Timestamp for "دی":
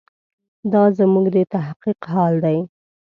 2.45-2.57